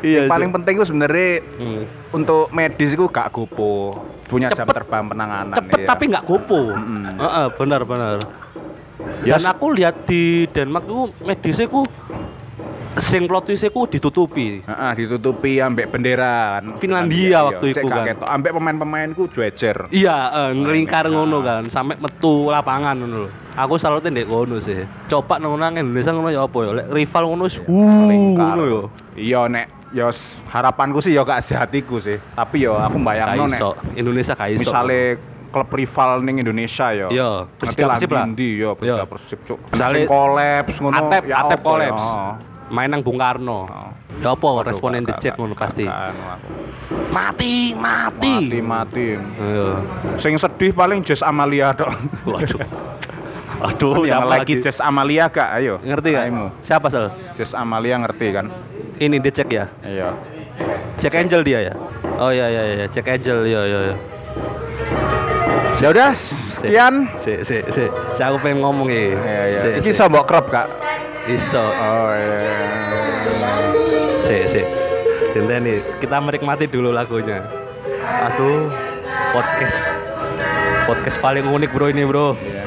[0.00, 0.30] Iya.
[0.30, 1.82] paling penting itu sebenarnya Hmm.
[2.12, 3.96] untuk medis itu gak gopo.
[4.24, 4.74] Punya jam Cepet.
[4.76, 5.56] terbang penanganan.
[5.56, 5.86] cepet iya.
[5.88, 6.70] tapi nggak gopo.
[7.18, 8.18] Heeh, benar benar.
[9.26, 11.82] Ya, Dan aku lihat di Denmark itu medisnya ku
[13.00, 14.60] sing plot twist ku ditutupi.
[14.60, 16.60] Heeh, ditutupi ambek bendera.
[16.76, 18.04] Finlandia Iya, waktu gak kan.
[18.06, 18.26] ketok.
[18.28, 19.76] Ambek pemain-pemainku jejer.
[19.88, 21.12] Iya, eh, ngelingkar Nah.
[21.16, 23.30] ngono kan, sampai metu lapangan ngono lho.
[23.52, 24.84] Aku salute ndek kono sih.
[25.06, 26.70] Coba nang Indonesia ngono ya apa ya?
[26.74, 28.54] Lek rival ngono wis Melingkar.
[28.54, 28.82] ngono ya.
[29.16, 32.20] Iya nek ya s- harapanku sih ya gak sehatiku sih.
[32.32, 33.60] Tapi ya aku bayangno nek.
[33.94, 34.70] Indonesia gak iso.
[34.70, 35.18] misale
[35.50, 37.08] klub rival ning Indonesia ya.
[37.10, 38.24] Iya, ngerti Persija lah Persib lah.
[38.30, 39.04] ndi ya Persija Iya.
[39.10, 39.58] Persib cuk.
[39.74, 40.94] Misale kolaps ngono.
[40.96, 42.04] Atep, ya Atep kolaps.
[42.70, 43.66] Main nang Bung Karno.
[43.66, 43.90] Oh.
[44.20, 45.84] Ya apa responen dicek gak- ngono pasti.
[47.10, 48.32] Mati, mati.
[48.46, 49.06] Mati mati.
[49.16, 49.68] Iya.
[50.16, 51.90] Sing sedih paling Jess Amalia tok.
[52.24, 52.60] Waduh.
[53.60, 55.60] Aduh, yang lagi Jess Amalia gak?
[55.60, 55.76] Ayo.
[55.84, 56.24] Ngerti gak?
[56.30, 56.46] Aimu.
[56.64, 57.12] Siapa sel?
[57.36, 58.48] Jess Amalia ngerti kan?
[58.96, 59.68] Ini dicek ya.
[59.84, 60.16] Iya.
[61.00, 61.74] Cek Angel dia ya.
[62.20, 63.96] Oh iya iya iya, cek Angel iya iya iya.
[65.80, 66.12] Ya udah,
[66.52, 67.08] sekian.
[67.16, 69.16] Si si si, si aku pengen ngomong ya.
[69.16, 69.60] Iya iya.
[69.60, 69.96] Si, Iki si.
[69.96, 70.68] iso mbok crop Kak.
[71.30, 71.62] Iso.
[71.62, 72.10] Oh.
[74.26, 74.62] Si si.
[75.38, 77.46] nih kita menikmati dulu lagunya.
[78.02, 78.66] Aduh,
[79.30, 79.78] podcast
[80.90, 82.34] podcast paling unik bro ini bro.
[82.34, 82.64] Iya.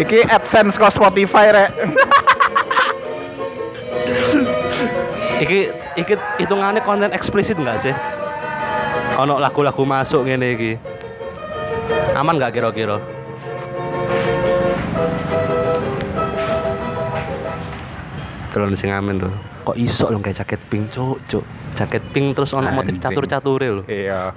[0.00, 1.70] Iki AdSense ke Spotify rek.
[5.36, 5.58] Iki
[6.00, 7.92] iki hitungannya konten eksplisit nggak sih?
[9.20, 10.72] Ono lagu-lagu masuk ngene iki.
[12.16, 13.15] Aman nggak kira-kira?
[18.56, 19.28] Telon sing amin tuh.
[19.68, 21.44] Kok iso lo kayak jaket pink, cuk, cuk.
[21.76, 23.04] Jaket pink terus ono motif Anjing.
[23.04, 23.82] catur-cature lho.
[23.84, 24.32] Iya.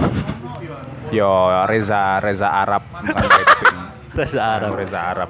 [1.15, 3.75] Yo Reza Reza Arab bukan.
[4.19, 4.75] Rasa Arab.
[4.75, 5.29] Reza Arab.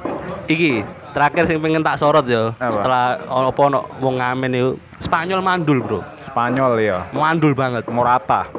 [0.49, 0.82] Iki
[1.13, 2.58] terakhir sing pengen tak sorot yo.
[2.58, 2.73] Apa?
[2.73, 4.82] Setelah ono apa ono wong ngamen yo.
[4.97, 6.02] Spanyol mandul, Bro.
[6.25, 7.06] Spanyol ya.
[7.13, 7.86] Mandul banget.
[7.93, 8.49] Morata.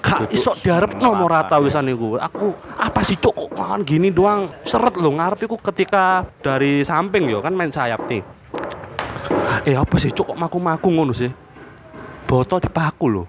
[0.00, 2.20] Duduk iso diharapno Morata, wisan iku.
[2.20, 7.32] Aku apa sih cuk kok makan gini doang seret lho ngarep iku ketika dari samping
[7.32, 8.20] yo kan main sayap nih.
[9.66, 11.30] Eh apa sih cuk kok maku-maku ngono sih?
[12.24, 13.24] Boto dipaku lho.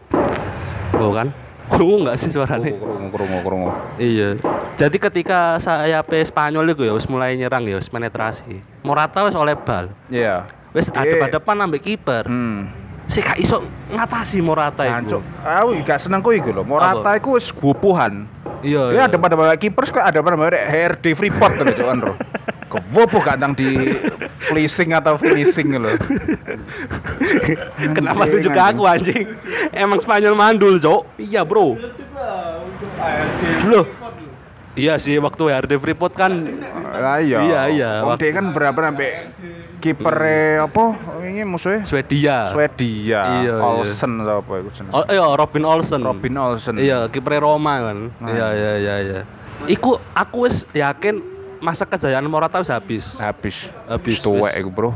[1.02, 1.34] Oh kan?
[1.72, 2.76] Krungu enggak sih suaranya?
[2.76, 3.70] Krungu krungu krungu.
[3.98, 4.38] Iya.
[4.76, 8.60] Jadi ketika sayap Spanyol itu ya wis mulai nyerang ya wis penetrasi.
[8.84, 9.90] Morata wis oleh bal.
[10.12, 10.46] Iya.
[10.76, 11.04] Wis Iya.
[11.04, 12.28] adep-adepan ambek kiper.
[12.28, 12.72] Hmm.
[13.10, 15.20] Sih gak iso ngatasi Morata itu.
[15.42, 16.62] Aku gak seneng ku iku lho.
[16.62, 18.28] Morata iku wis bupuhan.
[18.62, 18.94] Iya.
[18.94, 22.14] Ya ada pada bawa kiper kok ada pada bawa HRD Freeport tuh cuman bro.
[22.72, 24.00] Kewopo gak nang di
[24.48, 25.98] fleecing atau finishing lho.
[27.98, 29.28] Kenapa tuh juga aku anjing?
[29.76, 31.20] Emang Spanyol mandul, Cok.
[31.20, 31.76] Iya, Bro.
[33.68, 33.86] Loh.
[34.72, 36.32] Iya sih waktu HRD Freeport kan
[37.20, 37.44] iya.
[37.44, 37.92] Iya, iya.
[38.08, 39.36] Waktu- kan berapa sampai
[39.82, 40.15] kiper
[40.62, 40.84] apa
[41.26, 42.48] ini musuhnya Swedia.
[42.48, 43.56] Swedia, Iya, iya.
[43.58, 44.94] Olsen atau apa itu jenenge?
[44.94, 46.00] Oh, iya Robin Olsen.
[46.00, 46.76] Robin Olsen.
[46.78, 47.98] Iya, kiper Roma kan.
[48.22, 48.30] Nah.
[48.30, 49.20] Iya, iya, iya, iya.
[49.65, 51.22] Iku aku wis yakin
[51.58, 53.17] masa kejayaan Morata wis habis.
[53.17, 53.70] Habis.
[53.86, 54.91] Habis, Tuwek iku, Bro.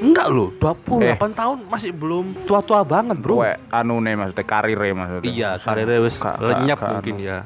[0.00, 1.36] Enggak loh, 28 Eh.
[1.36, 3.40] tahun masih belum tua-tua banget, Bro.
[3.40, 5.28] Tuwek anune maksudnya karire maksudnya.
[5.28, 7.28] Iya, karirnya wis lenyap gak mungkin anu.
[7.28, 7.38] ya.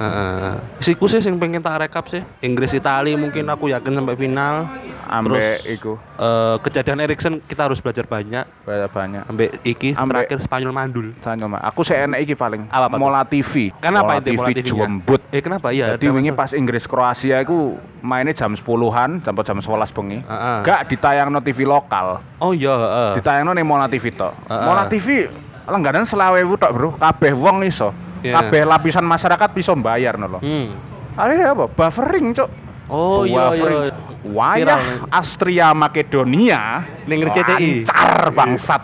[0.00, 0.54] Heeh.
[0.80, 2.24] Siku sih sing pengen tak rekap sih.
[2.40, 4.68] Inggris Itali mungkin aku yakin sampai final.
[5.02, 8.44] Ambek Terus iku eh, kejadian Erikson kita harus belajar banyak.
[8.64, 9.22] banyak banyak.
[9.28, 11.06] Ambek iki Ambek- terakhir Spanyol mandul.
[11.20, 12.64] Tanya Mas, aku sih enak iki paling.
[12.72, 12.96] Apa, apa?
[12.96, 13.68] Mola TV.
[13.76, 15.20] Kenapa Mola itu Mola TV jembut.
[15.28, 15.68] Eh kenapa?
[15.68, 15.98] Iya.
[15.98, 20.18] Jadi wingi pas Inggris Kroasia iku mainnya jam 10-an sampai jam 11 bengi.
[20.24, 20.58] Heeh.
[20.64, 22.22] Gak ditayangno TV lokal.
[22.40, 23.10] Oh iya, heeh.
[23.20, 24.32] Ditayangno ning Mola TV tok.
[24.48, 24.64] Heeh.
[24.64, 25.28] Mola TV
[25.68, 26.88] langganan selawe tok, Bro.
[26.96, 27.92] Kabeh wong iso.
[28.22, 28.34] Iya.
[28.38, 30.40] Kabeh lapisan masyarakat bisa bayar no lho.
[30.40, 30.78] Hmm.
[31.18, 31.66] Akhirnya apa?
[31.68, 32.50] Buffering, Cuk.
[32.88, 33.90] Oh iya iya.
[34.24, 35.06] Wayah.
[35.08, 37.82] Astria Makedonia Ning RCTI.
[37.82, 38.82] lancar bangsat.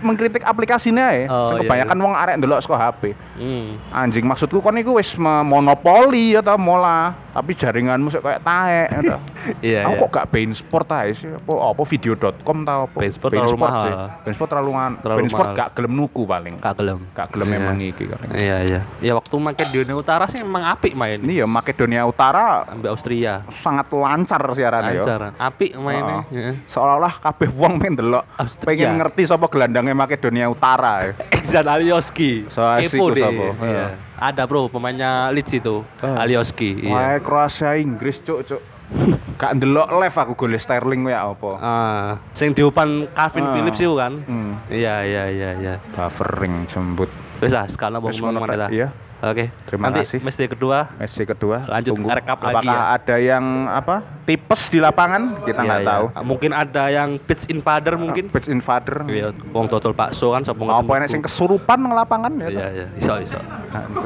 [0.00, 1.28] Mengkritik aplikasinya ya.
[1.28, 3.12] Oh, iya, kebanyakan wong arek ndelok saka HP.
[3.36, 3.76] Hmm.
[3.92, 9.16] Anjing maksudku kon iku wis monopoli ya ta mola, tapi jaringanmu sik kayak taek ya.
[9.60, 9.80] Iya.
[9.88, 10.00] Aku iya.
[10.04, 12.96] kok gak Bein Sport ae sih, apa apa video.com ta apa.
[12.96, 13.80] Bein Sport terlalu mahal.
[13.80, 13.92] sih.
[14.24, 14.92] Bein Sport terlalu mahal.
[15.00, 16.54] Bein Sport gak gelem nuku paling.
[16.60, 16.98] Gak gelem.
[17.12, 17.56] Gak gelem Iya.
[17.60, 18.18] emang iki kan.
[18.32, 18.80] Iya iya.
[19.00, 21.20] Ya waktu Makedonia Utara sih emang apik main.
[21.20, 23.44] Ini ya Makedonia Utara Ambil Austria.
[23.60, 25.02] sangat lancar siarannya ya.
[25.04, 25.20] Lancar.
[25.36, 26.16] Apik mainnya.
[26.20, 26.32] Oh.
[26.32, 26.54] Heeh.
[26.66, 28.24] Seolah-olah kabeh wong main delok
[28.60, 31.12] pengen ngerti sapa gelandangnya Makedonia Utara.
[31.30, 32.48] Exan Alioski.
[32.48, 33.22] So, asik Kepo ku deh.
[33.22, 33.46] sapa.
[33.60, 33.66] Iya.
[33.66, 33.86] Iya.
[34.20, 35.84] Ada bro pemainnya Leeds itu.
[36.00, 36.24] Ah.
[36.24, 36.84] Alioski.
[36.84, 36.92] Iya.
[36.92, 38.60] Wae Kroasia Inggris cuk cuk.
[39.40, 41.50] Gak ndelok live aku gol Sterling ya apa.
[41.56, 43.52] Ah, sing diupan Calvin Ah.
[43.54, 44.12] Phillips itu kan.
[44.26, 44.58] Hmm.
[44.66, 45.74] Iya iya iya iya.
[45.94, 47.08] Buffering jembut.
[47.38, 48.66] Wis ah, sekarang mau ngomong mana.
[48.66, 48.90] Iya.
[49.20, 49.52] Oke.
[49.64, 50.18] Terima Nanti kasih.
[50.20, 52.08] match day kedua Match day kedua Lanjut tunggu.
[52.08, 52.96] rekap lagi Apakah ya.
[52.96, 55.88] ada yang apa tipes di lapangan kita Iya, nggak iya.
[55.88, 56.04] tahu.
[56.24, 58.24] Mungkin ada yang pitch invader mungkin.
[58.28, 59.04] Pitch invader.
[59.04, 62.48] Iya, wong dodol bakso kan sapa Apa enek sing kesurupan nang lapangan ya?
[62.48, 63.36] Iya iya, iso iso.
[63.36, 64.00] Nah, itu.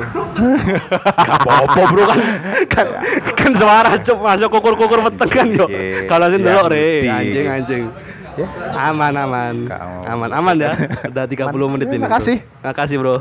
[1.14, 2.18] Gak apa-apa bro kan.
[2.66, 2.86] kan,
[3.32, 5.66] kan suara cuk masuk kukur-kukur meteng kan yo.
[5.66, 6.04] Iya.
[6.04, 7.84] Kalau sing delok re di- anjing anjing.
[8.34, 8.46] Ya.
[8.82, 9.54] Aman aman.
[10.04, 10.74] Aman aman ya.
[11.06, 12.02] Udah 30 menit ini.
[12.02, 12.42] Terima kasih.
[12.42, 13.16] Terima kasih bro.